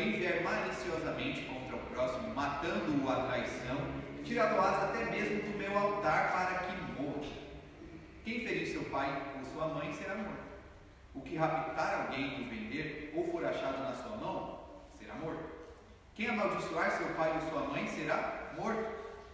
[0.00, 3.76] alguém vier maliciosamente contra o próximo, matando-o à traição,
[4.24, 7.28] tirá-lo-ás até mesmo do meu altar para que morra.
[8.24, 10.40] Quem ferir seu pai ou sua mãe será morto.
[11.14, 14.60] O que raptar alguém e o vender, ou for achado na sua mão,
[14.98, 15.44] será morto.
[16.14, 18.88] Quem amaldiçoar seu pai ou sua mãe será morto.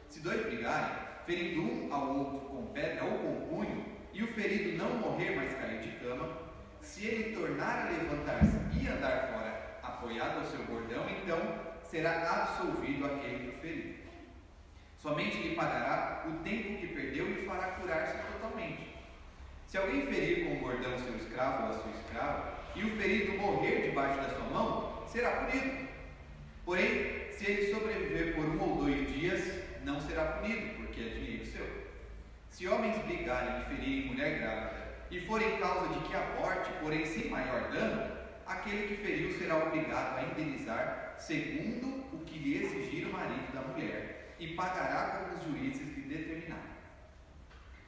[0.09, 4.83] Se dois brigarem, ferindo um ao outro com pedra ou com punho, e o ferido
[4.83, 6.29] não morrer, mas cair de cama,
[6.81, 9.56] se ele tornar a levantar-se e andar fora,
[10.07, 11.39] apoiado ao seu bordão, então
[11.83, 13.95] será absolvido aquele que o feriu.
[14.97, 18.95] Somente lhe pagará o tempo que perdeu e fará curar-se totalmente.
[19.67, 23.39] Se alguém ferir com o bordão seu escravo ou a sua escrava, e o ferido
[23.39, 25.89] morrer debaixo da sua mão, será punido.
[26.65, 31.47] Porém, se ele sobreviver por um ou dois dias, não será punido, porque é dinheiro
[31.47, 31.67] seu.
[32.51, 37.29] Se homens brigarem e ferirem mulher grávida, e forem causa de que aborte, porém sem
[37.29, 38.16] maior dano,
[38.47, 43.63] aquele que feriu será obrigado a indenizar segundo o que lhe exigir o marido da
[43.63, 46.77] mulher, e pagará como os juízes lhe determinarem.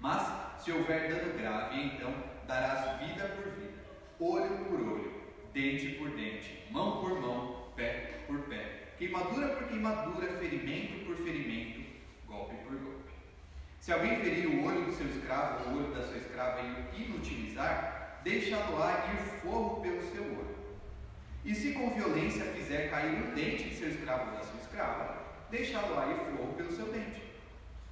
[0.01, 2.12] Mas, se houver dano grave, então
[2.47, 3.79] darás vida por vida,
[4.19, 10.39] olho por olho, dente por dente, mão por mão, pé por pé, queimadura por queimadura,
[10.39, 11.84] ferimento por ferimento,
[12.27, 13.12] golpe por golpe.
[13.81, 16.70] Se alguém ferir o olho do seu escravo ou o olho da sua escrava e
[16.70, 17.98] o inutilizar,
[18.28, 20.58] deixá-lo-á ir fogo pelo seu olho.
[21.44, 25.16] E se com violência fizer cair um dente de seu escravo da sua escrava,
[25.50, 27.22] deixá-lo-á ir fogo pelo seu dente.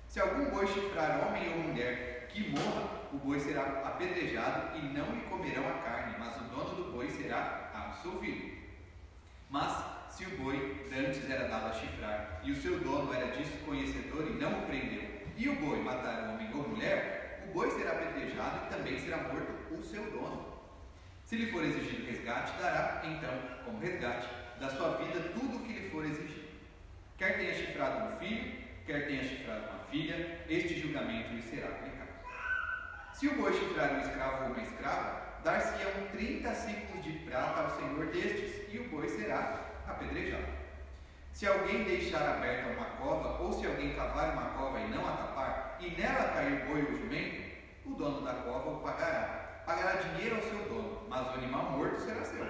[0.06, 5.10] Se algum boi chifrar homem ou mulher que morra, o boi será apedrejado e não
[5.14, 8.56] lhe comerão a carne, mas o dono do boi será absolvido.
[9.48, 13.56] Mas, se o boi dantes era dado a chifrar e o seu dono era disso
[13.64, 15.02] conhecedor e não o prendeu,
[15.36, 19.55] e o boi matar homem ou mulher, o boi será apedrejado e também será morto
[19.74, 20.56] o seu dono.
[21.24, 23.34] Se lhe for exigido resgate, dará, então,
[23.64, 24.28] como resgate,
[24.60, 26.46] da sua vida tudo o que lhe for exigido.
[27.18, 28.52] Quer tenha chifrado um filho,
[28.86, 32.10] quer tenha chifrado uma filha, este julgamento lhe será aplicado.
[33.14, 37.70] Se o boi chifrar um escravo ou uma escrava, dar-se-ão 30 ciclos de prata ao
[37.78, 40.44] senhor destes, e o boi será apedrejado.
[41.32, 45.12] Se alguém deixar aberta uma cova, ou se alguém cavar uma cova e não a
[45.12, 47.42] tapar, e nela cair boi ou jumento,
[47.84, 49.05] o dono da cova o pagará.
[49.86, 52.44] Pagará dinheiro ao seu dono, mas o animal morto será seu.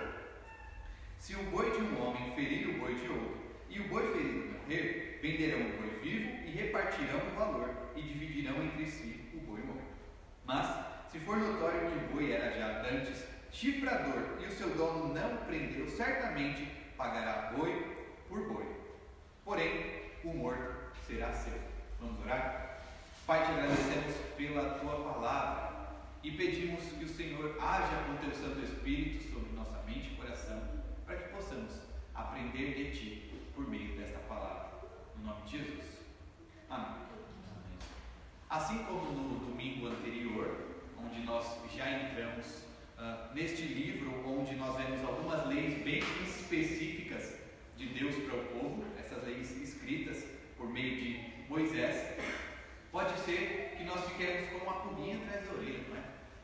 [1.19, 3.37] Se o boi de um homem ferir o boi de outro,
[3.69, 8.63] e o boi ferido morrer, venderão o boi vivo e repartirão o valor, e dividirão
[8.65, 9.85] entre si o boi morto.
[10.47, 13.23] Mas, se for notório que o boi era já antes
[13.53, 16.65] chifrador e o seu dono não prendeu, certamente
[16.97, 17.99] pagará boi
[18.31, 18.67] por boi.
[19.45, 21.61] Porém, o morto será seu.
[22.01, 22.81] Vamos orar?
[23.27, 25.76] Pai, te agradecemos pela tua palavra
[26.27, 30.61] e pedimos que o Senhor haja com teu Santo Espírito sobre nossa mente e coração,
[31.07, 31.73] para que possamos
[32.13, 34.71] aprender de ti por meio desta palavra.
[35.17, 35.85] No nome de Jesus.
[36.69, 36.97] Amém.
[38.51, 40.67] Assim como no domingo anterior,
[40.99, 42.65] onde nós já entramos
[42.99, 47.37] uh, neste livro, onde nós vemos algumas leis bem específicas
[47.77, 50.27] de Deus para o povo, essas leis escritas
[50.57, 52.19] por meio de Moisés,
[52.91, 55.86] pode ser que nós fiquemos com uma pulguinha atrás da orelha?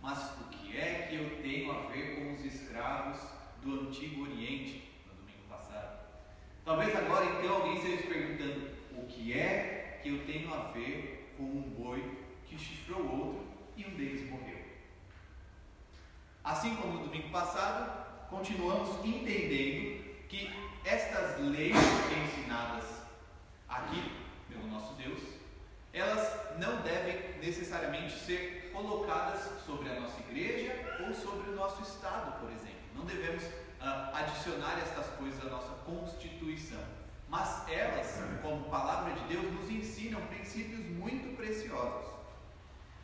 [0.02, 3.20] Mas o que é que eu tenho a ver com os escravos
[3.62, 6.00] do Antigo Oriente, no domingo passado?
[6.64, 11.44] Talvez agora então alguém esteja perguntando: o que é que eu tenho a ver com
[11.44, 13.46] um boi que chifrou outro
[13.76, 14.60] e um deles morreu?
[16.42, 20.50] Assim como no domingo passado, continuamos entendendo que
[20.84, 21.76] estas leis
[22.24, 23.02] ensinadas
[23.68, 24.02] aqui
[24.48, 25.20] pelo nosso Deus,
[25.92, 30.72] elas não devem necessariamente ser colocadas sobre a nossa igreja
[31.06, 32.72] ou sobre o nosso Estado, por exemplo.
[32.94, 36.80] Não devemos uh, adicionar estas coisas à nossa Constituição.
[37.28, 42.10] Mas elas, como palavra de Deus, nos ensinam princípios muito preciosos.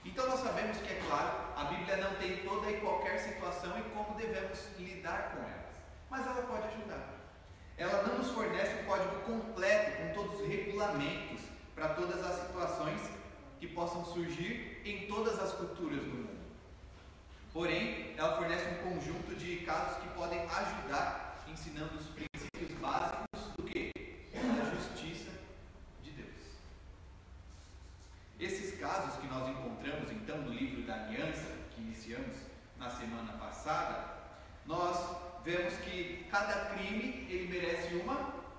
[0.05, 3.83] Então nós sabemos que, é claro, a Bíblia não tem toda e qualquer situação e
[3.91, 5.69] como devemos lidar com elas.
[6.09, 7.19] Mas ela pode ajudar.
[7.77, 11.48] Ela não nos fornece um código completo com todos os regulamentos
[11.79, 13.01] para todas as situações
[13.61, 16.39] que possam surgir em todas as culturas do mundo.
[17.53, 23.63] Porém, ela fornece um conjunto de casos que podem ajudar, ensinando os princípios básicos do
[23.63, 23.93] que?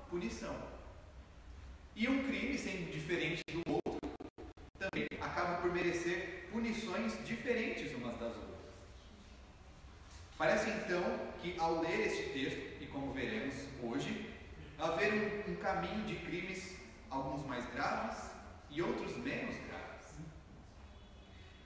[0.10, 0.56] punição.
[1.96, 4.00] E um crime, sendo diferente do outro,
[4.78, 8.50] também acaba por merecer punições diferentes umas das outras.
[10.38, 11.04] Parece então
[11.42, 14.34] que ao ler este texto, e como veremos hoje,
[14.80, 15.14] haver
[15.48, 16.78] um, um caminho de crimes,
[17.10, 18.32] alguns mais graves
[18.72, 20.10] e outros menos graves.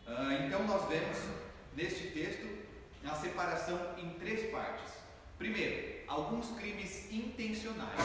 [0.05, 1.17] Uh, então nós vemos
[1.73, 2.45] neste texto
[3.05, 4.93] a separação em três partes.
[5.37, 8.01] Primeiro, alguns crimes intencionais,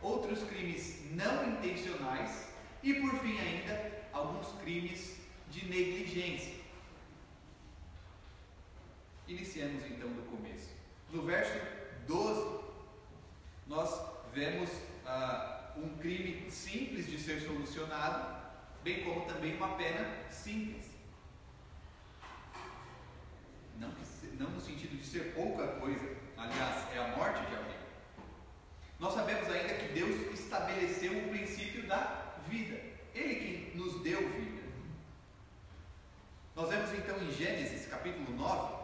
[0.00, 2.48] outros crimes não intencionais
[2.82, 5.18] e por fim ainda alguns crimes
[5.50, 6.54] de negligência.
[9.28, 10.75] Iniciamos então do começo.
[11.16, 11.58] No verso
[12.06, 12.60] 12,
[13.66, 14.02] nós
[14.34, 14.68] vemos
[15.06, 18.36] ah, um crime simples de ser solucionado,
[18.84, 20.84] bem como também uma pena simples.
[23.80, 23.90] Não,
[24.38, 27.78] não no sentido de ser pouca coisa, aliás, é a morte de alguém.
[29.00, 32.78] Nós sabemos ainda que Deus estabeleceu o princípio da vida.
[33.14, 34.62] Ele que nos deu vida.
[36.54, 38.75] Nós vemos então em Gênesis capítulo 9 o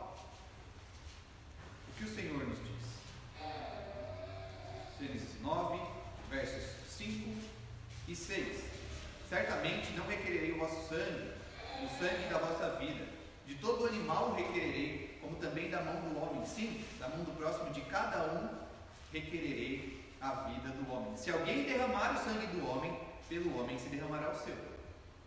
[2.02, 3.46] que o Senhor nos diz.
[4.98, 5.78] Gênesis 9,
[6.28, 7.30] versos 5
[8.08, 8.64] e 6.
[9.28, 11.30] Certamente não requererei o vosso sangue,
[11.80, 13.06] o sangue da vossa vida.
[13.46, 16.44] De todo animal requererei, como também da mão do homem.
[16.44, 18.48] Sim, da mão do próximo de cada um
[19.12, 21.16] requererei a vida do homem.
[21.16, 24.56] Se alguém derramar o sangue do homem, pelo homem se derramará o seu.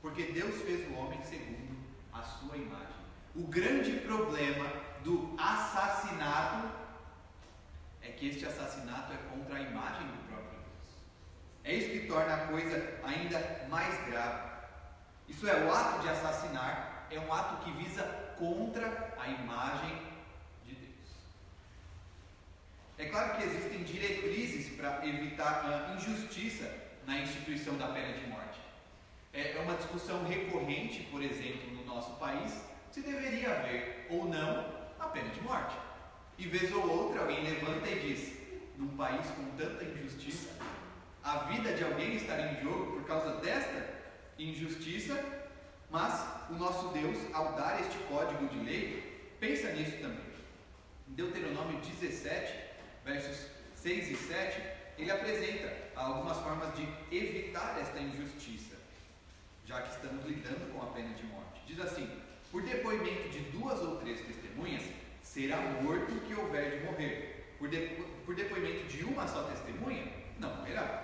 [0.01, 1.73] Porque Deus fez o homem segundo
[2.11, 2.95] a sua imagem.
[3.33, 6.67] O grande problema do assassinato
[8.01, 10.89] é que este assassinato é contra a imagem do próprio Deus.
[11.63, 14.49] É isso que torna a coisa ainda mais grave.
[15.29, 18.03] Isso é, o ato de assassinar é um ato que visa
[18.39, 19.95] contra a imagem
[20.65, 21.09] de Deus.
[22.97, 26.67] É claro que existem diretrizes para evitar a injustiça
[27.05, 28.59] na instituição da pena de morte.
[29.31, 32.51] É, é uma discussão recorrente, por exemplo, no nosso país,
[32.89, 34.74] se deveria haver ou não
[35.05, 35.75] a pena de morte.
[36.37, 38.33] E vez ou outra alguém levanta e diz:
[38.77, 40.49] num país com tanta injustiça,
[41.23, 43.95] a vida de alguém estará em jogo por causa desta
[44.37, 45.23] injustiça,
[45.89, 50.25] mas o nosso Deus, ao dar este código de lei, pensa nisso também.
[51.07, 52.53] Em Deuteronômio 17,
[53.05, 54.61] versos 6 e 7,
[54.97, 58.75] ele apresenta algumas formas de evitar esta injustiça,
[59.65, 61.61] já que estamos lidando com a pena de morte.
[61.65, 62.09] Diz assim:
[62.55, 64.81] por depoimento de duas ou três testemunhas,
[65.21, 67.53] será morto o que houver de morrer.
[67.59, 67.69] Por,
[68.25, 70.07] por depoimento de uma só testemunha,
[70.39, 71.03] não morrerá.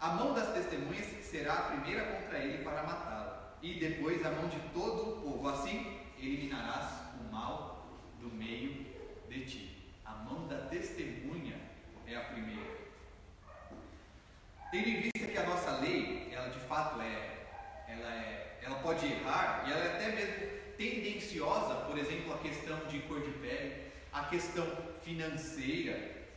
[0.00, 3.32] A mão das testemunhas será a primeira contra ele para matá-lo,
[3.62, 5.46] e depois a mão de todo o povo.
[5.46, 6.86] Assim eliminarás
[7.20, 8.86] o mal do meio
[9.28, 9.92] de ti.
[10.06, 11.60] A mão da testemunha
[12.06, 12.78] é a primeira.
[14.70, 17.40] Tendo em vista que a nossa lei, ela de fato é,
[17.86, 22.78] ela é, ela pode errar e ela é até mesmo tendenciosa, por exemplo, a questão
[22.86, 24.66] de cor de pele, a questão
[25.02, 26.28] financeira,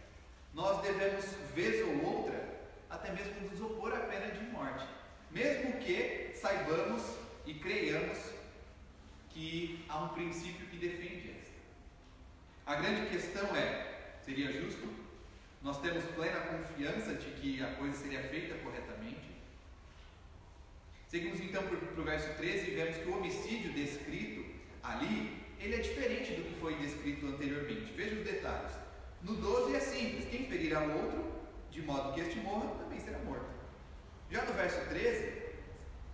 [0.54, 2.60] nós devemos, vez ou outra,
[2.90, 4.86] até mesmo nos opor à pena de morte,
[5.32, 7.04] mesmo que saibamos
[7.46, 8.18] e creiamos
[9.30, 11.52] que há um princípio que defende essa.
[12.66, 14.88] A grande questão é: seria justo?
[15.62, 19.34] Nós temos plena confiança de que a coisa seria feita corretamente?
[21.08, 24.46] Seguimos então para o verso 13 e vemos que o homicídio descrito
[24.82, 27.94] ali, ele é diferente do que foi descrito anteriormente.
[27.94, 28.74] Veja os detalhes.
[29.22, 31.32] No 12 é simples: quem ferir ao outro,
[31.72, 33.46] de modo que este morra, também será morto.
[34.30, 35.44] Já no verso 13,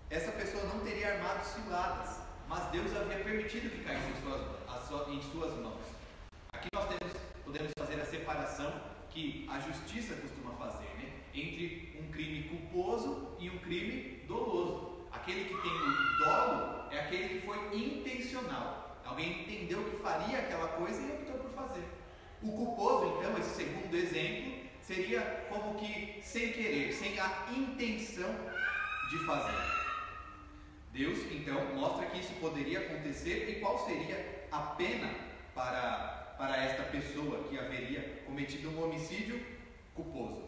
[0.10, 5.22] essa pessoa não teria armado ciladas, mas Deus havia permitido que caísse em suas, em
[5.32, 5.82] suas mãos.
[6.54, 7.14] Aqui nós temos,
[7.44, 8.74] podemos fazer a separação
[9.10, 11.12] que a justiça costuma fazer né?
[11.34, 15.08] entre um crime culposo e um crime doloso.
[15.12, 18.79] Aquele que tem o dolo é aquele que foi intencional.
[19.10, 21.84] Alguém entendeu que faria aquela coisa e optou por fazer.
[22.44, 28.30] O culposo, então, esse segundo exemplo, seria como que sem querer, sem a intenção
[29.10, 29.80] de fazer.
[30.94, 35.10] Deus, então, mostra que isso poderia acontecer e qual seria a pena
[35.56, 39.44] para, para esta pessoa que haveria cometido um homicídio
[39.96, 40.48] culposo.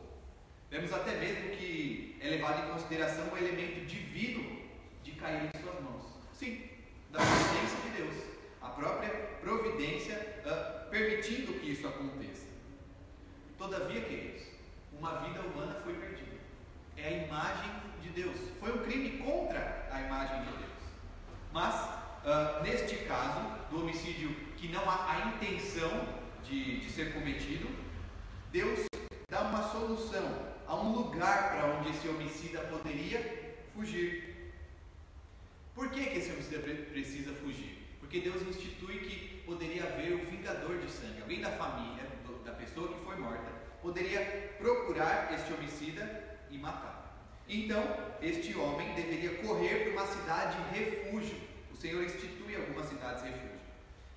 [0.70, 4.62] Vemos até mesmo que é levado em consideração o elemento divino
[5.04, 6.04] de cair em suas mãos.
[6.32, 6.64] Sim,
[7.12, 8.31] da providência de Deus.
[8.62, 9.10] A própria
[9.42, 10.16] providência
[10.46, 12.46] uh, permitindo que isso aconteça.
[13.58, 14.44] Todavia, queridos,
[14.98, 16.38] uma vida humana foi perdida.
[16.98, 18.38] É a imagem de Deus.
[18.60, 20.82] Foi um crime contra a imagem de Deus.
[21.52, 26.08] Mas, uh, neste caso, do homicídio que não há a intenção
[26.44, 27.68] de, de ser cometido,
[28.52, 28.86] Deus
[29.30, 34.54] dá uma solução há um lugar para onde esse homicida poderia fugir.
[35.76, 37.81] Por que, que esse homicida precisa fugir?
[38.02, 42.04] Porque Deus institui que poderia haver o vingador de sangue, alguém da família,
[42.44, 43.50] da pessoa que foi morta,
[43.82, 47.02] poderia procurar este homicida e matar.
[47.48, 47.84] Então,
[48.22, 51.38] este homem deveria correr para uma cidade refúgio.
[51.72, 53.62] O Senhor institui algumas cidades refúgio.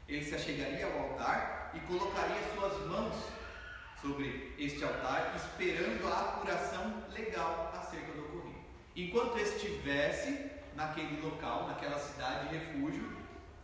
[0.08, 3.14] Ele se achegaria ao altar e colocaria suas mãos
[4.00, 8.58] sobre este altar, esperando a apuração legal acerca do ocorrido.
[8.94, 13.13] Enquanto estivesse naquele local, naquela cidade de refúgio,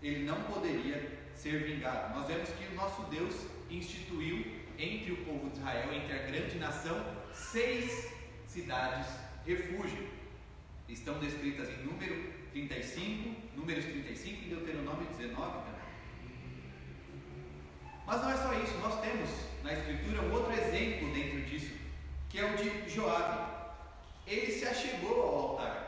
[0.03, 2.15] ele não poderia ser vingado.
[2.19, 3.35] Nós vemos que o nosso Deus
[3.71, 4.45] instituiu
[4.79, 8.11] entre o povo de Israel, entre a grande nação, seis
[8.47, 9.07] cidades
[9.47, 10.09] refúgio.
[10.89, 15.71] Estão descritas em número 35, números 35 e Deuteronômio 19 também.
[18.07, 19.31] Mas não é só isso, nós temos
[19.63, 21.73] na Escritura um outro exemplo dentro disso,
[22.29, 23.51] que é o de Joabe.
[24.27, 25.80] Ele se achegou ao altar.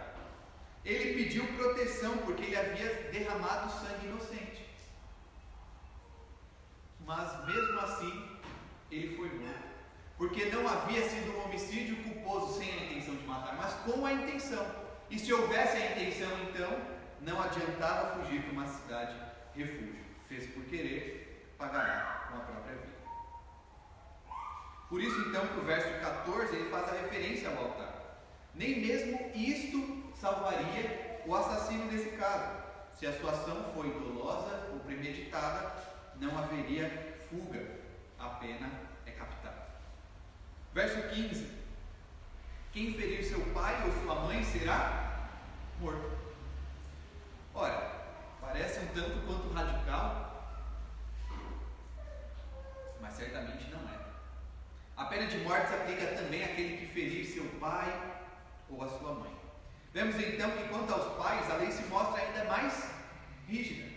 [0.85, 4.67] Ele pediu proteção porque ele havia derramado sangue inocente.
[7.07, 8.39] Mas mesmo assim,
[8.91, 9.73] ele foi morto.
[10.19, 14.12] Porque não havia sido um homicídio culposo sem a intenção de matar, mas com a
[14.12, 14.65] intenção.
[15.11, 16.81] E se houvesse a intenção, então,
[17.21, 19.15] não adiantava fugir para uma cidade
[19.55, 20.03] refúgio.
[20.29, 22.93] Fez por querer, pagará com a própria vida.
[24.89, 28.19] Por isso, então, para o verso 14, ele faz a referência ao altar.
[28.55, 32.62] Nem mesmo isto salvaria o assassino nesse caso.
[32.97, 35.75] Se a sua ação foi dolosa ou premeditada,
[36.21, 37.81] não haveria fuga,
[38.21, 38.71] a pena
[39.05, 39.67] é captada.
[40.73, 41.50] Verso 15:
[42.71, 45.29] Quem ferir seu pai ou sua mãe será
[45.81, 46.12] morto.
[47.52, 48.05] Ora,
[48.41, 50.62] parece um tanto quanto radical,
[53.00, 53.99] mas certamente não é.
[54.97, 58.21] A pena de morte se aplica também àquele que ferir seu pai
[58.71, 59.42] ou a sua mãe.
[59.93, 62.91] Vemos então que quanto aos pais, a lei se mostra ainda mais
[63.47, 63.91] rígida.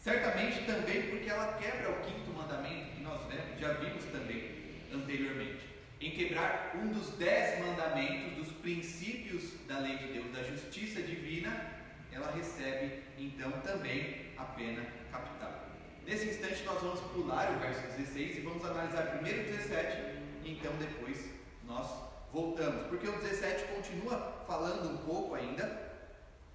[0.00, 5.68] Certamente também porque ela quebra o quinto mandamento que nós vemos, já vimos também anteriormente,
[6.00, 11.78] em quebrar um dos dez mandamentos, dos princípios da lei de Deus, da justiça divina,
[12.10, 15.68] ela recebe então também a pena capital.
[16.04, 19.96] Nesse instante, nós vamos pular o verso 16 e vamos analisar primeiro o 17,
[20.44, 21.28] e então depois
[21.64, 25.88] nós voltamos, porque o 17 continua falando um pouco ainda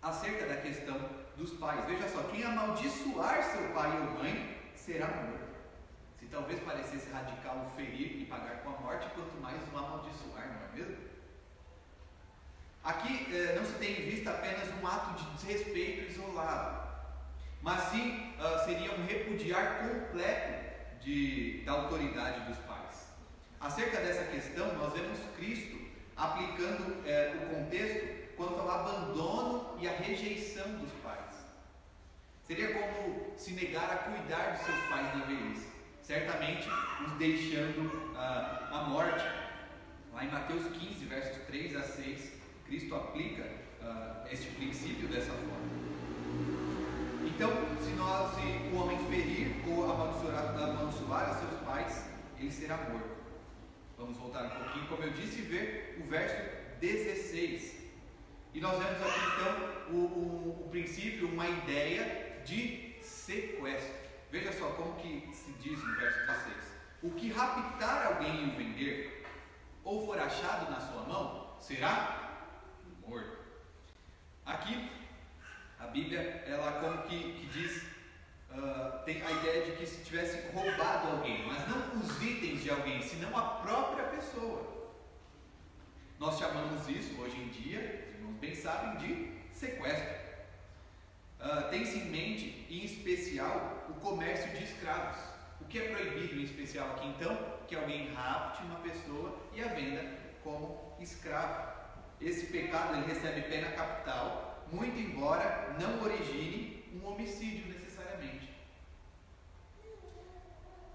[0.02, 1.00] acerca da questão
[1.38, 1.86] dos pais.
[1.86, 5.44] Veja só: quem amaldiçoar seu pai ou mãe será morto.
[6.20, 10.48] Se talvez parecesse radical o ferir e pagar com a morte, quanto mais o amaldiçoar,
[10.48, 11.14] não é mesmo?
[12.84, 16.84] Aqui eh, não se tem em vista apenas um ato de desrespeito isolado,
[17.62, 22.83] mas sim uh, seria um repudiar completo de, da autoridade dos pais.
[23.64, 25.78] Acerca dessa questão, nós vemos Cristo
[26.18, 31.34] aplicando eh, o contexto quanto ao abandono e a rejeição dos pais.
[32.46, 35.66] Seria como se negar a cuidar dos seus pais na velhice,
[36.02, 36.68] certamente
[37.06, 39.24] os deixando uh, à morte.
[40.14, 42.34] Lá em Mateus 15, versos 3 a 6,
[42.66, 45.72] Cristo aplica uh, este princípio dessa forma.
[47.26, 47.50] Então,
[47.82, 53.23] se, nós, se o homem ferir ou amaldiçoar, amaldiçoar seus pais, ele será morto.
[54.04, 56.36] Vamos voltar um pouquinho, como eu disse, e ver o verso
[56.82, 57.90] 16.
[58.54, 63.96] E nós vemos aqui então o, o, o princípio, uma ideia de sequestro.
[64.30, 66.56] Veja só como que se diz no verso 16.
[67.02, 69.26] O que raptar alguém e o vender,
[69.86, 72.50] ou for achado na sua mão, será
[73.08, 73.38] morto.
[74.46, 74.92] Aqui
[75.80, 77.84] a Bíblia, ela como que, que diz,
[78.58, 82.70] uh, tem a ideia de que se tivesse roubado alguém, mas não os itens de
[82.70, 84.92] alguém, senão a própria pessoa.
[86.20, 90.24] Nós chamamos isso hoje em dia, os irmãos bem sabem, de sequestro.
[91.40, 95.18] Uh, Tem-se em mente, em especial, o comércio de escravos.
[95.60, 97.38] O que é proibido em especial aqui então?
[97.68, 100.06] Que alguém rapte uma pessoa e a venda
[100.44, 101.74] como escravo.
[102.22, 108.50] Esse pecado ele recebe pena capital muito embora não origine um homicídio necessariamente.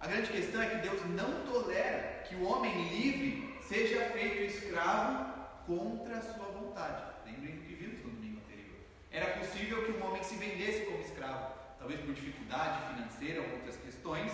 [0.00, 5.32] A grande questão é que Deus não tolera que o homem livre seja feito escravo
[5.66, 7.02] contra a sua vontade.
[7.26, 8.76] Lembrem do que vimos no domingo anterior.
[9.10, 13.76] Era possível que um homem se vendesse como escravo, talvez por dificuldade financeira ou outras
[13.76, 14.32] questões,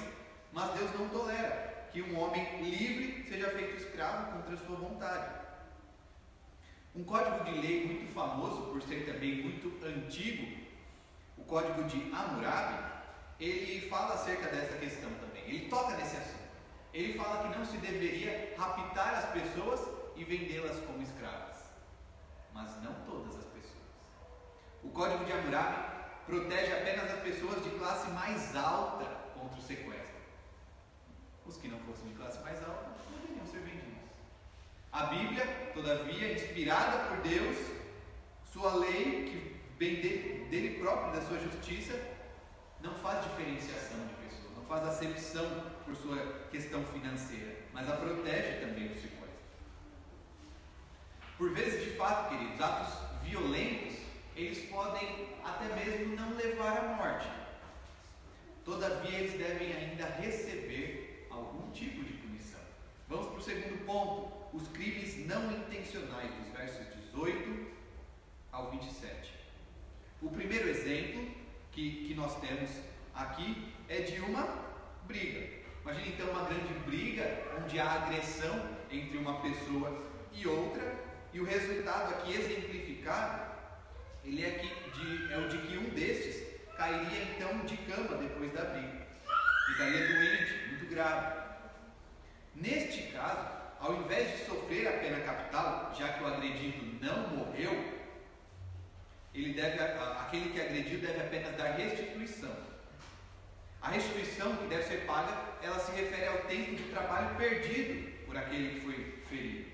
[0.53, 5.45] mas Deus não tolera que um homem livre seja feito escravo contra a sua vontade.
[6.95, 10.63] Um código de lei muito famoso, por ser também muito antigo,
[11.39, 12.93] o Código de Hammurabi,
[13.41, 15.34] ele fala acerca dessa questão também.
[15.47, 16.45] Ele toca nesse assunto.
[16.93, 19.81] Ele fala que não se deveria raptar as pessoas
[20.17, 21.57] e vendê-las como escravas,
[22.53, 23.83] mas não todas as pessoas.
[24.83, 25.95] O Código de Hammurabi
[26.27, 30.15] protege apenas as pessoas de classe mais alta contra o sequestro.
[31.45, 33.85] Os que não fossem de classe mais alta não deveriam ser vendidos.
[34.93, 37.57] A Bíblia, todavia, inspirada por Deus,
[38.53, 42.01] sua lei, que vem dele, próprio, da sua justiça,
[42.81, 44.14] não faz diferenciação de
[44.69, 49.15] faz acepção por sua questão financeira, mas a protege também do sequestro.
[51.37, 53.99] Por vezes, de fato, queridos, atos violentos,
[54.37, 57.29] eles podem até mesmo não levar à morte.
[58.65, 62.61] Todavia, eles devem ainda receber algum tipo de punição.
[63.09, 67.67] Vamos para o segundo ponto: os crimes não intencionais, dos versos 18
[68.51, 69.35] ao 27.
[70.23, 71.29] O primeiro exemplo
[71.73, 72.71] que, que nós temos
[73.15, 74.47] aqui é de uma
[75.07, 75.47] briga.
[75.83, 80.95] Imagine então uma grande briga onde há agressão entre uma pessoa e outra,
[81.33, 83.55] e o resultado aqui exemplificado
[84.25, 86.43] ele é, de, é o de que um destes
[86.77, 89.07] cairia então de cama depois da briga.
[89.67, 91.45] Ficaria doente, muito grave.
[92.55, 93.49] Neste caso,
[93.81, 97.95] ao invés de sofrer a pena capital, já que o agredido não morreu,
[99.35, 102.74] ele deve, aquele que agrediu deve apenas dar restituição.
[103.85, 108.35] A restituição que deve ser paga, ela se refere ao tempo de trabalho perdido por
[108.35, 109.67] aquele que foi ferido.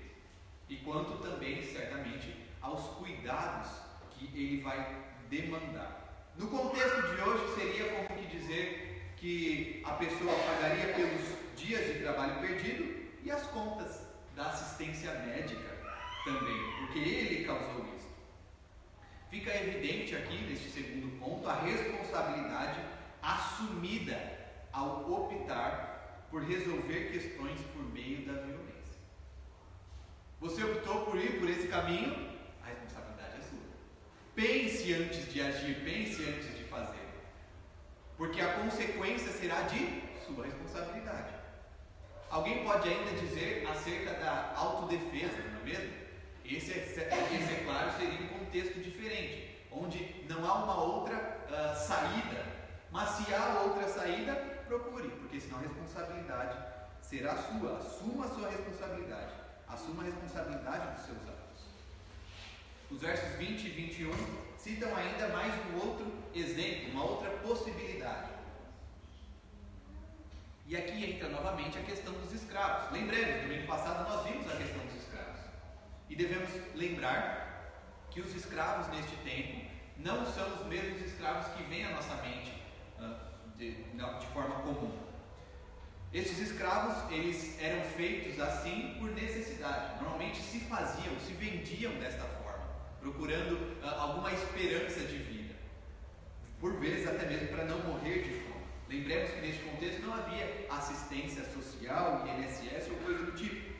[0.67, 3.71] E quanto também, certamente, aos cuidados
[4.11, 4.97] que ele vai
[5.29, 6.27] demandar.
[6.35, 11.99] No contexto de hoje, seria como que dizer que a pessoa pagaria pelos dias de
[12.01, 14.01] trabalho perdido e as contas
[14.35, 15.71] da assistência médica
[16.25, 18.09] também, porque ele causou isso.
[19.29, 22.81] Fica evidente aqui, neste segundo ponto, a responsabilidade
[23.21, 24.19] assumida
[24.71, 28.71] ao optar por resolver questões por meio da violência.
[30.39, 32.31] Você optou por ir por esse caminho,
[34.35, 37.05] Pense antes de agir, pense antes de fazer.
[38.17, 41.33] Porque a consequência será de sua responsabilidade.
[42.29, 45.93] Alguém pode ainda dizer acerca da autodefesa, não é mesmo?
[46.45, 51.75] Esse, é, esse é claro, seria um contexto diferente, onde não há uma outra uh,
[51.75, 52.50] saída.
[52.91, 54.35] Mas se há outra saída,
[54.67, 56.57] procure, porque senão a responsabilidade
[57.01, 57.77] será sua.
[57.77, 59.31] Assuma a sua responsabilidade.
[59.67, 61.61] Assuma a responsabilidade dos seus atos.
[62.89, 64.11] Os versos 20 e 21
[64.57, 68.29] citam ainda mais um outro exemplo, uma outra possibilidade.
[70.67, 72.91] E aqui entra novamente a questão dos escravos.
[72.91, 75.39] Lembremos, domingo passado nós vimos a questão dos escravos.
[76.09, 77.71] E devemos lembrar
[78.09, 79.65] que os escravos neste tempo
[79.97, 82.60] não são os mesmos escravos que vêm à nossa mente
[83.61, 84.91] de, de forma comum.
[86.11, 90.01] Estes escravos, eles eram feitos assim por necessidade.
[90.01, 92.41] Normalmente se faziam, se vendiam desta forma
[92.99, 95.55] procurando uh, alguma esperança de vida,
[96.59, 98.63] por vezes até mesmo para não morrer de fome.
[98.87, 103.71] Lembremos que neste contexto não havia assistência social, INSS ou coisa do tipo.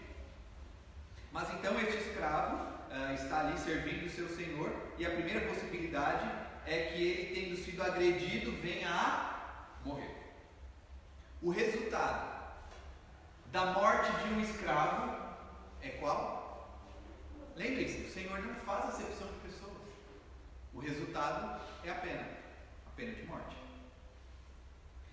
[1.32, 6.28] Mas então este escravo uh, está ali servindo o seu senhor, e a primeira possibilidade
[6.66, 9.41] é que ele, tendo sido agredido, venha a
[9.86, 10.16] morrer.
[11.42, 12.32] O resultado
[13.52, 15.16] da morte de um escravo
[15.82, 16.42] é qual?
[17.56, 19.72] Lembrem-se, o Senhor não faz acepção de pessoas.
[20.74, 22.28] O resultado é a pena,
[22.88, 23.58] a pena de morte.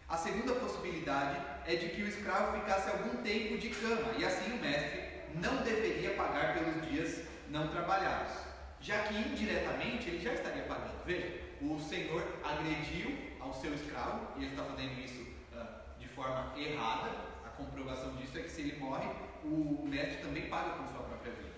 [0.08, 4.52] A segunda possibilidade é de que o escravo ficasse algum tempo de cama e assim
[4.52, 5.02] o mestre
[5.34, 8.32] não deveria pagar pelos dias não trabalhados,
[8.80, 11.04] já que indiretamente ele já estaria pagando.
[11.04, 15.22] Veja, o Senhor agrediu ao seu escravo e ele está fazendo isso
[15.52, 17.10] uh, de forma errada.
[17.44, 19.08] A comprovação disso é que se ele morre,
[19.44, 21.48] o mestre também paga com sua própria vida.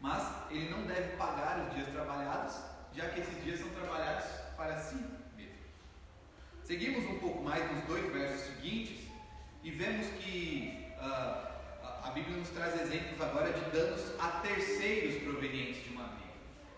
[0.00, 2.56] Mas ele não deve pagar os dias trabalhados,
[2.92, 4.24] já que esses dias são trabalhados
[4.56, 4.96] para si
[5.36, 5.56] mesmo.
[6.62, 9.06] Seguimos um pouco mais nos dois versos seguintes
[9.62, 11.56] e vemos que uh,
[12.04, 16.15] a Bíblia nos traz exemplos agora de danos a terceiros provenientes de uma.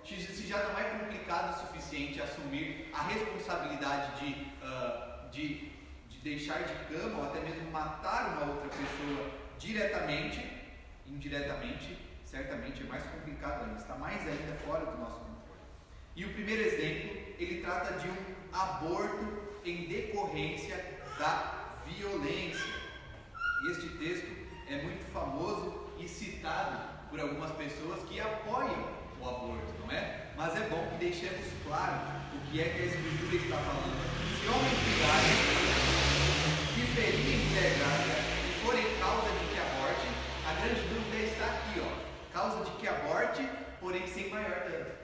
[0.08, 4.32] Se já não é complicado o suficiente assumir a responsabilidade de,
[4.64, 5.70] uh, de,
[6.08, 10.50] de deixar de cama ou até mesmo matar uma outra pessoa diretamente,
[11.06, 15.60] indiretamente, certamente é mais complicado ainda, está mais ainda fora do nosso controle.
[16.16, 18.16] E o primeiro exemplo, ele trata de um
[18.50, 22.74] aborto em decorrência da violência.
[23.70, 24.30] Este texto
[24.70, 30.26] é muito famoso e citado por algumas pessoas que apoiam o aborto, não é?
[30.36, 32.00] Mas é bom que deixemos claro
[32.34, 33.98] o que é que a Escritura está falando.
[34.38, 35.20] Se homens pegar,
[36.74, 40.08] se ferirem pé grávida e forem causa de que aborte,
[40.46, 42.08] a grande dúvida está aqui, ó.
[42.32, 43.48] Causa de que aborte,
[43.80, 44.98] porém sem maior dano.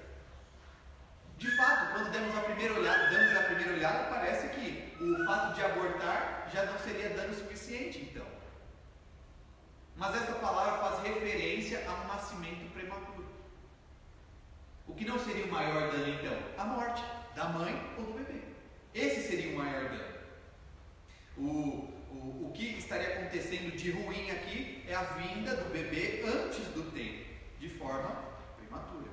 [1.37, 5.55] De fato, quando damos a primeira olhada, damos a primeira olhada, parece que o fato
[5.55, 8.25] de abortar já não seria dano suficiente, então.
[9.97, 13.14] Mas essa palavra faz referência a um nascimento prematuro.
[14.87, 16.39] O que não seria o maior dano, então?
[16.59, 17.03] A morte
[17.35, 18.41] da mãe ou do bebê.
[18.95, 20.15] Esse seria o maior dano.
[21.37, 21.43] O,
[22.11, 26.91] o, o que estaria acontecendo de ruim aqui é a vinda do bebê antes do
[26.93, 27.25] tempo,
[27.59, 28.11] de forma
[28.57, 29.11] prematura.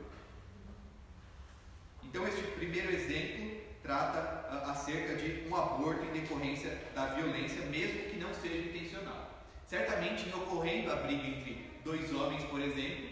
[2.04, 8.10] Então, este primeiro exemplo trata uh, acerca de um aborto em decorrência da violência, mesmo
[8.10, 9.42] que não seja intencional.
[9.68, 13.11] Certamente, em ocorrendo a briga entre dois homens, por exemplo,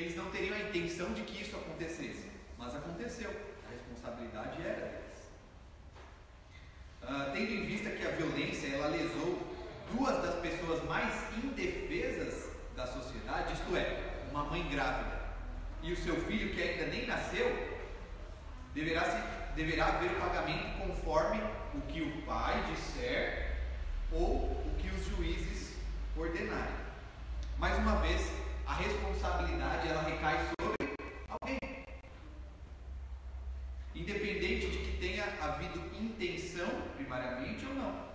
[0.00, 3.30] eles não teriam a intenção de que isso acontecesse, mas aconteceu.
[3.66, 5.30] A responsabilidade era deles.
[7.02, 9.56] Uh, tendo em vista que a violência ela lesou
[9.92, 15.16] duas das pessoas mais indefesas da sociedade, isto é, uma mãe grávida
[15.82, 17.78] e o seu filho que ainda nem nasceu,
[18.74, 21.40] deverá, se, deverá haver o pagamento conforme
[21.74, 23.56] o que o pai disser
[24.12, 25.76] ou o que os juízes
[26.16, 26.74] ordenarem.
[27.58, 28.30] Mais uma vez,
[28.66, 30.94] a responsabilidade ela recai sobre
[31.28, 31.58] alguém.
[33.94, 38.06] Independente de que tenha havido intenção, primariamente ou não.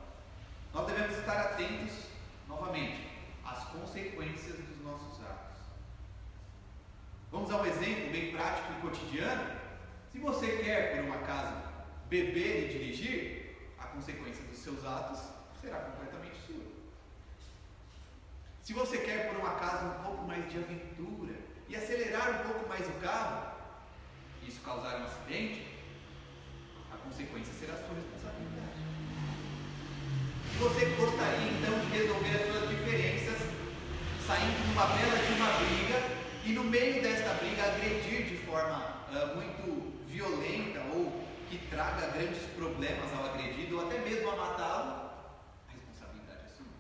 [0.73, 2.07] Nós devemos estar atentos,
[2.47, 3.07] novamente,
[3.45, 5.57] às consequências dos nossos atos.
[7.31, 9.59] Vamos a um exemplo bem prático e cotidiano?
[10.11, 11.55] Se você quer, por um acaso,
[12.09, 15.21] beber e dirigir, a consequência dos seus atos
[15.61, 16.70] será completamente sua.
[18.71, 21.33] Se você quer, por um acaso, um pouco mais de aventura
[21.67, 23.51] e acelerar um pouco mais o carro,
[24.41, 25.67] e isso causar um acidente,
[26.89, 28.79] a consequência será a sua responsabilidade.
[30.53, 33.39] Se você gostaria então de resolver as suas diferenças,
[34.25, 39.35] saindo numa bela de uma briga e no meio desta briga agredir de forma uh,
[39.35, 45.11] muito violenta ou que traga grandes problemas ao agredido ou até mesmo a matá-lo,
[45.67, 46.71] a responsabilidade é sua.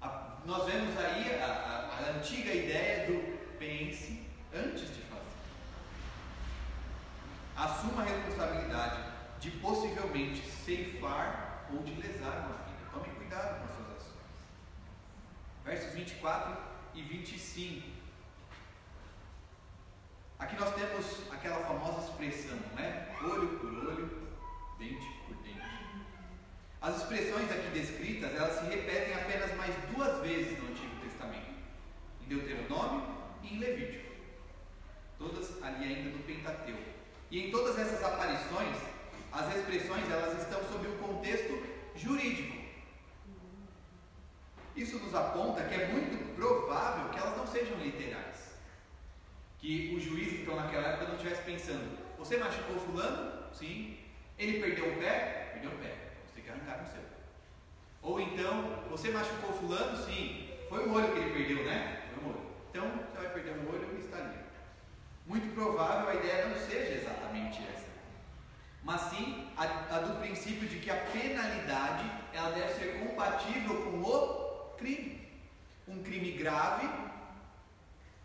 [0.00, 5.20] A, nós vemos aí a, a, a antiga ideia do pense antes de fazer.
[7.56, 9.02] Assuma a responsabilidade
[9.38, 12.90] de possivelmente ceifar ou de lesar uma vida.
[12.92, 14.14] Tome cuidado com as suas ações.
[15.64, 16.56] Versos 24
[16.94, 17.88] e 25.
[20.38, 23.14] Aqui nós temos aquela famosa expressão, não é?
[23.22, 24.28] Olho por olho,
[24.78, 25.19] dente.
[26.80, 31.50] As expressões aqui descritas, elas se repetem apenas mais duas vezes no Antigo Testamento.
[32.22, 33.04] Em Deuteronômio
[33.42, 34.10] e em Levítico.
[35.18, 36.82] Todas ali ainda no Pentateuco.
[37.30, 38.76] E em todas essas aparições,
[39.30, 41.62] as expressões elas estão sob um contexto
[41.94, 42.58] jurídico.
[44.74, 48.30] Isso nos aponta que é muito provável que elas não sejam literais
[49.60, 53.44] que o juiz, então, naquela época não estivesse pensando: você machucou Fulano?
[53.52, 53.98] Sim.
[54.38, 55.50] Ele perdeu o pé?
[55.52, 55.99] Perdeu o pé.
[56.50, 57.02] Arrancar no seu.
[58.02, 59.96] Ou então, você machucou Fulano?
[60.04, 60.48] Sim.
[60.68, 62.02] Foi o olho que ele perdeu, né?
[62.14, 62.40] Foi o olho.
[62.70, 64.38] Então, você vai perder um olho e está ali.
[65.26, 67.86] Muito provável a ideia não seja exatamente essa.
[68.82, 69.64] Mas sim a,
[69.96, 75.28] a do princípio de que a penalidade ela deve ser compatível com o crime.
[75.86, 76.88] Um crime grave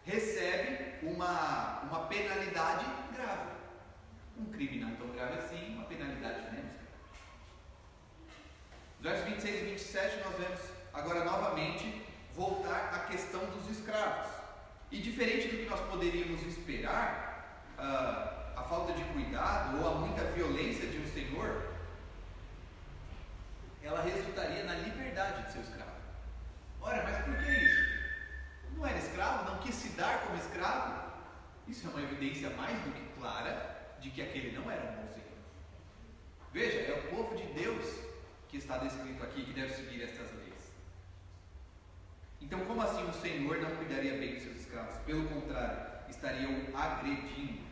[0.05, 3.51] recebe uma, uma penalidade grave.
[4.39, 6.44] Um crime não tão grave assim, uma penalidade
[9.05, 10.59] versos 26 e 27 nós vemos
[10.91, 14.31] agora novamente voltar à questão dos escravos.
[14.91, 20.23] E diferente do que nós poderíamos esperar, uh, a falta de cuidado ou a muita
[20.31, 21.67] violência de um senhor,
[23.83, 25.91] ela resultaria na liberdade de seu escravo.
[26.81, 27.95] Ora, mas por que isso?
[28.75, 31.11] não era escravo, não quis se dar como escravo,
[31.67, 35.07] isso é uma evidência mais do que clara de que aquele não era um bom
[35.13, 35.37] Senhor.
[36.51, 38.04] Veja, é o povo de Deus
[38.55, 40.71] que está descrito aqui que deve seguir estas leis.
[42.41, 44.95] Então, como assim o Senhor não cuidaria bem dos seus escravos?
[45.05, 45.77] Pelo contrário,
[46.09, 47.65] estariam agredindo.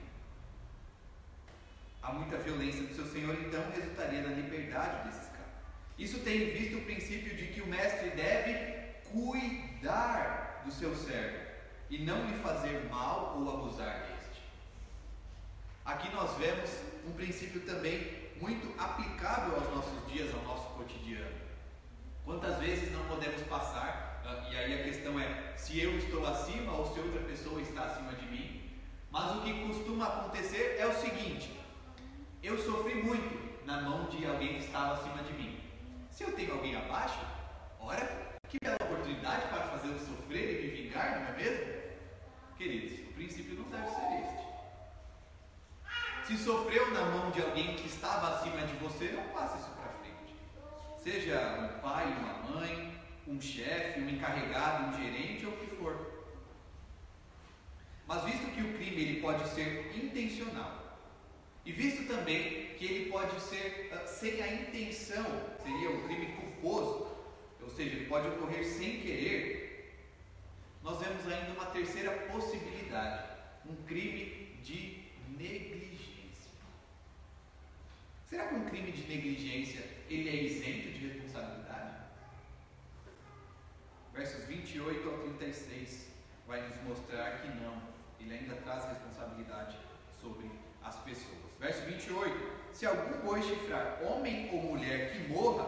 [2.02, 5.52] Há muita violência do seu Senhor, então resultaria na liberdade desse escravo.
[5.98, 8.54] Isso tem visto o princípio de que o mestre deve
[9.10, 11.38] cuidar do seu servo
[11.89, 14.43] e não lhe fazer mal ou abusar deste.
[15.86, 16.69] Aqui nós vemos
[17.08, 21.36] um princípio também muito aplicável aos nossos dias, ao nosso cotidiano.
[22.26, 26.72] Quantas vezes não podemos passar, ah, e aí a questão é se eu estou acima
[26.74, 28.72] ou se outra pessoa está acima de mim,
[29.12, 31.52] mas o que costuma acontecer é o seguinte:
[32.41, 35.60] eu sofri muito na mão de alguém que estava acima de mim.
[36.10, 37.19] Se eu tenho alguém abaixo,
[37.80, 41.74] ora, que bela oportunidade para fazê-lo sofrer e me vingar, não é mesmo?
[42.58, 44.43] Queridos, o princípio não deve ser este.
[46.26, 49.90] Se sofreu na mão de alguém que estava acima de você, não passe isso para
[50.00, 50.34] frente.
[51.04, 56.14] Seja um pai, uma mãe, um chefe, um encarregado, um gerente ou o que for.
[58.08, 61.00] Mas visto que o crime ele pode ser intencional,
[61.66, 65.26] e visto também que ele pode ser uh, sem a intenção,
[65.62, 67.08] seria um crime culposo,
[67.62, 70.00] ou seja, ele pode ocorrer sem querer,
[70.84, 73.26] nós vemos ainda uma terceira possibilidade,
[73.66, 75.04] um crime de
[75.38, 75.93] negligência.
[78.34, 81.98] Será que um crime de negligência ele é isento de responsabilidade?
[84.12, 86.08] Versos 28 ao 36
[86.48, 87.80] vai nos mostrar que não,
[88.19, 89.78] ele ainda traz responsabilidade
[90.19, 90.50] sobre
[90.84, 91.38] as pessoas.
[91.60, 95.65] Verso 28: Se algum boi chifrar homem ou mulher que morra,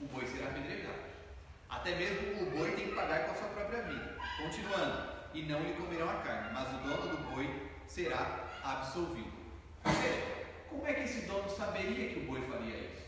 [0.00, 1.02] o boi será apedrejado.
[1.68, 4.16] Até mesmo o boi tem que pagar com a sua própria vida.
[4.40, 9.32] Continuando: E não lhe comerão a carne, mas o dono do boi será absolvido.
[9.84, 10.33] Ou seja,
[10.74, 13.04] como é que esse dono saberia que o boi faria isso?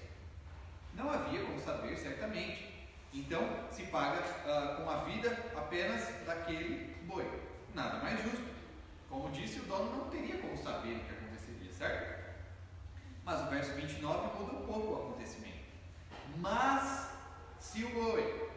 [0.94, 2.74] Não havia como saber, certamente.
[3.12, 7.28] Então, se paga uh, com a vida apenas daquele boi.
[7.74, 8.46] Nada mais justo.
[9.10, 12.34] Como disse, o dono não teria como saber o que aconteceria, certo?
[13.24, 15.66] Mas o verso 29 muda um pouco o acontecimento.
[16.38, 17.10] Mas,
[17.58, 18.50] se o boi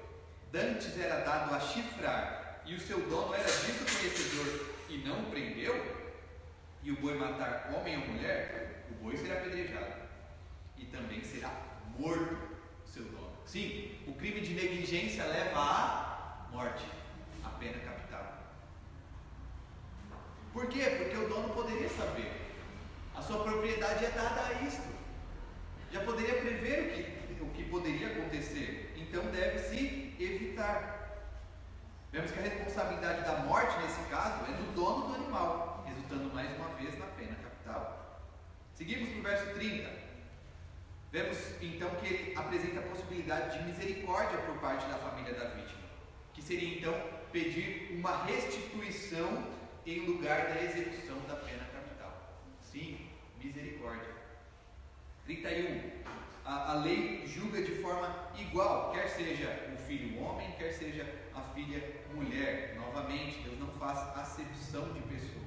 [0.52, 5.30] dantes era dado a chifrar e o seu dono era disso conhecedor e não o
[5.30, 6.00] prendeu,
[6.84, 9.94] e o boi matar homem ou mulher, boi será apedrejado
[10.78, 11.52] e também será
[11.98, 12.38] morto
[12.86, 13.32] o seu dono.
[13.46, 16.86] Sim, o crime de negligência leva à morte,
[17.44, 18.38] a pena capital.
[20.54, 20.84] Por quê?
[20.98, 22.32] Porque o dono poderia saber.
[23.16, 24.88] A sua propriedade é dada a isto.
[25.92, 28.94] Já poderia prever o que, o que poderia acontecer.
[28.96, 31.00] Então deve-se evitar.
[32.12, 36.56] Vemos que a responsabilidade da morte, nesse caso, é do dono do animal, resultando mais
[36.58, 37.99] uma vez na pena capital.
[38.80, 39.89] Seguimos para o verso 30.
[41.12, 45.82] Vemos então que ele apresenta a possibilidade de misericórdia por parte da família da vítima,
[46.34, 46.94] que seria então
[47.30, 49.48] pedir uma restituição
[49.86, 52.39] em lugar da execução da pena capital.
[52.62, 53.06] Sim,
[53.44, 54.15] misericórdia.
[55.26, 55.92] 31.
[56.46, 61.42] A, a lei julga de forma igual, quer seja o filho homem, quer seja a
[61.54, 62.76] filha mulher.
[62.78, 65.38] Novamente, Deus não faz acepção de pessoas.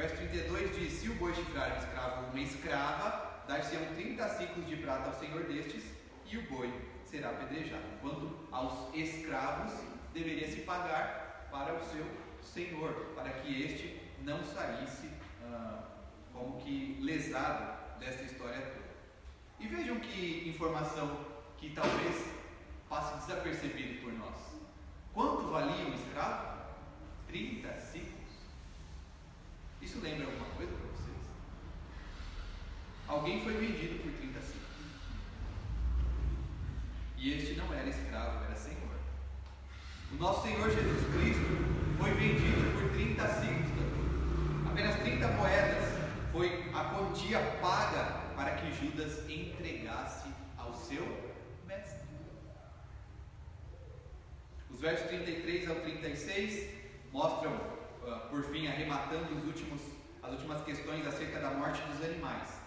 [0.00, 4.66] Verso 32 diz: Se o boi chifrar um escravo ou uma escrava, dar-se-ão 30 ciclos
[4.66, 5.84] de prata ao senhor destes,
[6.24, 6.72] e o boi
[7.04, 7.82] será apedrejado.
[8.00, 9.74] Quanto aos escravos,
[10.14, 12.06] deveria se pagar para o seu
[12.42, 15.10] senhor, para que este não saísse
[15.44, 15.82] ah,
[16.32, 18.88] como que lesado desta história toda.
[19.58, 21.26] E vejam que informação
[21.58, 22.24] que talvez
[22.88, 24.38] passe desapercebido por nós.
[25.12, 26.58] Quanto valia um escravo?
[27.28, 28.19] 30 ciclos.
[29.80, 31.16] Isso lembra alguma coisa para vocês?
[33.08, 34.60] Alguém foi vendido por 30 ciclos.
[37.16, 38.96] E este não era escravo, era senhor.
[40.12, 43.70] O nosso Senhor Jesus Cristo foi vendido por 30 ciclos.
[44.70, 46.00] Apenas 30 moedas
[46.32, 51.04] foi a quantia paga para que Judas entregasse ao seu
[51.66, 52.00] mestre.
[54.70, 56.70] Os versos 33 ao 36
[57.12, 57.79] mostram,
[58.30, 59.80] por fim, arrematando os últimos,
[60.22, 62.60] as últimas questões acerca da morte dos animais.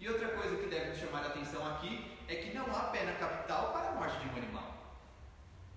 [0.00, 3.72] E outra coisa que deve chamar a atenção aqui é que não há pena capital
[3.72, 4.96] para a morte de um animal.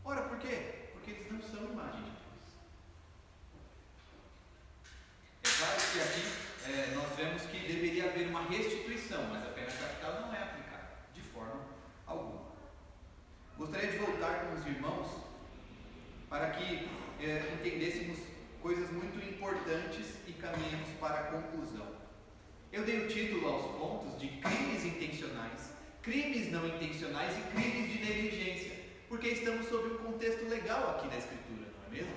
[0.04, 0.90] Ora, por quê?
[0.94, 2.46] Porque eles não são imagem de Deus.
[5.44, 9.68] É claro que aqui é, nós vemos que deveria haver uma restituição, mas a pena
[9.68, 11.62] capital não é aplicada de forma
[12.08, 12.46] alguma.
[13.58, 15.08] Gostaria de voltar com os irmãos
[16.30, 16.90] para que
[17.20, 18.20] é, entendêssemos
[18.62, 21.88] coisas muito importantes e caminhemos para a conclusão.
[22.72, 26.52] Eu dei o título aos pontos de crimes intencionais, crimes
[27.16, 28.76] não intencionais e crimes de negligência,
[29.08, 32.14] porque estamos sob um contexto legal aqui da Escritura, não é mesmo?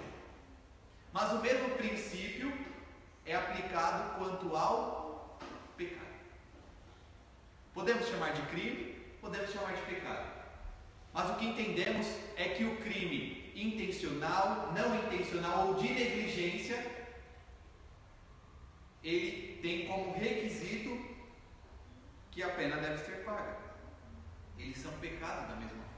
[1.12, 2.52] Mas o mesmo princípio
[3.24, 5.38] é aplicado quanto ao
[5.76, 6.06] pecado.
[7.72, 10.26] Podemos chamar de crime, podemos chamar de pecado.
[11.12, 12.06] Mas o que entendemos
[12.36, 16.98] é que o crime intencional, não intencional ou de negligência,
[19.02, 20.98] ele tem como requisito
[22.30, 23.67] que a pena deve ser paga.
[24.58, 25.88] Eles são pecados da mesma forma.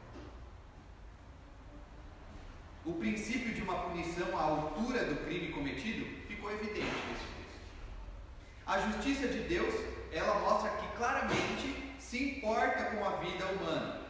[2.84, 7.60] O princípio de uma punição à altura do crime cometido ficou evidente nesse texto.
[8.66, 9.74] A justiça de Deus,
[10.12, 14.00] ela mostra que claramente se importa com a vida humana,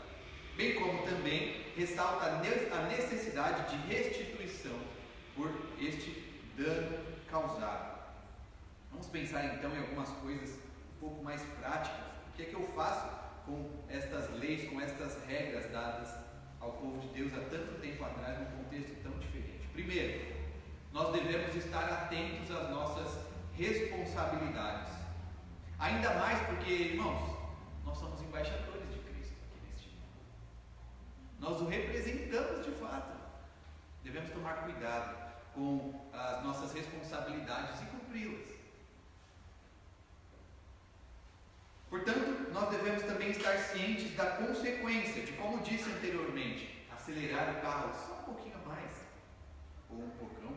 [0.57, 4.79] bem como também ressalta a necessidade de restituição
[5.35, 6.99] por este dano
[7.31, 8.01] causado.
[8.91, 10.59] Vamos pensar então em algumas coisas
[10.97, 12.01] um pouco mais práticas.
[12.29, 13.20] O que é que eu faço
[13.51, 16.15] com estas leis, com estas regras dadas
[16.61, 19.67] ao povo de Deus há tanto tempo atrás, num contexto tão diferente?
[19.73, 20.37] Primeiro,
[20.93, 24.93] nós devemos estar atentos às nossas responsabilidades.
[25.79, 27.37] Ainda mais porque, irmãos,
[27.85, 30.21] nós somos embaixadores de Cristo aqui neste mundo.
[31.41, 33.19] Nós o representamos de fato.
[34.05, 35.17] Devemos tomar cuidado
[35.55, 38.60] com as nossas responsabilidades e cumpri-las.
[41.91, 47.93] Portanto, nós devemos também estar cientes da consequência de, como disse anteriormente, acelerar o carro
[47.93, 48.93] só um pouquinho mais,
[49.91, 50.57] ou um pocão,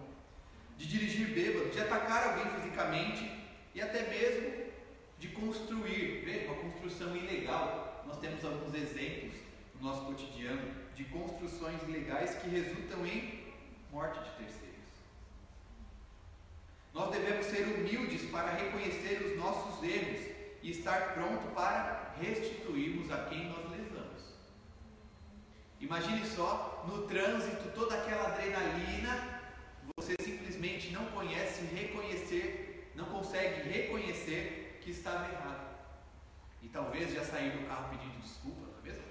[0.78, 3.32] de dirigir bêbado, de atacar alguém fisicamente
[3.74, 4.64] e até mesmo
[5.18, 8.04] de construir, ver uma construção ilegal.
[8.06, 9.34] Nós temos alguns exemplos
[9.74, 13.52] no nosso cotidiano de construções ilegais que resultam em
[13.92, 14.74] morte de terceiros.
[16.94, 20.33] Nós devemos ser humildes para reconhecer os nossos erros
[20.64, 24.24] e estar pronto para restituirmos a quem nós lesamos.
[25.82, 29.42] Imagine só, no trânsito, toda aquela adrenalina,
[29.98, 35.76] você simplesmente não conhece reconhecer, não consegue reconhecer que estava errado.
[36.62, 39.04] E talvez já sair do carro pedindo desculpa, não é mesmo?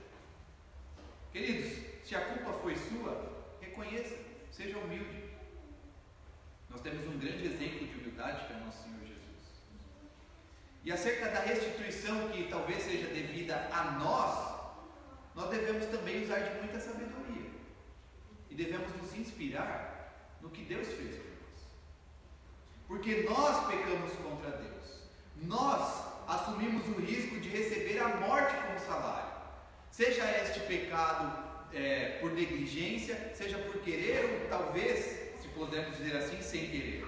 [1.31, 4.17] Queridos, se a culpa foi sua, reconheça,
[4.51, 5.23] seja humilde.
[6.71, 9.02] Nós temos um grande exemplo de humildade que é o nosso Senhor.
[10.85, 14.53] E acerca da restituição que talvez seja devida a nós,
[15.35, 17.51] nós devemos também usar de muita sabedoria.
[18.51, 21.63] E devemos nos inspirar no que Deus fez por nós.
[22.89, 25.03] Porque nós pecamos contra Deus.
[25.37, 29.33] Nós assumimos o risco de receber a morte como salário.
[29.91, 31.43] Seja este pecado
[31.73, 35.23] é, por negligência, seja por querer ou talvez
[35.55, 37.07] podemos dizer assim, sem querer.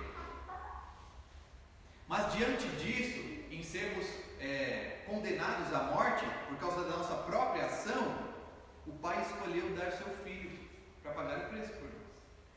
[2.07, 4.07] Mas diante disso, em sermos
[4.41, 8.35] é, condenados à morte por causa da nossa própria ação,
[8.87, 10.51] o Pai escolheu dar seu filho
[11.03, 11.95] para pagar o preço por nós.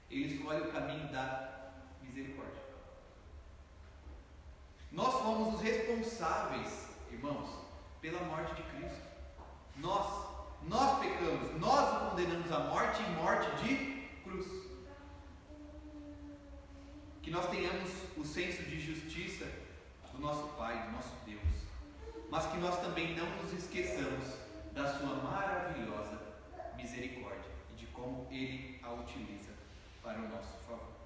[0.10, 2.62] Ele escolhe o caminho da misericórdia.
[4.92, 7.48] Nós fomos os responsáveis, irmãos,
[8.02, 9.08] pela morte de Cristo.
[9.76, 10.28] Nós,
[10.64, 14.48] nós pecamos, nós o condenamos à morte e morte de cruz
[17.22, 19.46] que nós tenhamos o senso de justiça
[20.18, 21.42] do nosso Pai, do nosso Deus,
[22.30, 24.36] mas que nós também não nos esqueçamos
[24.74, 26.20] da sua maravilhosa
[26.76, 29.52] misericórdia e de como ele a utiliza
[30.02, 30.98] para o nosso favor.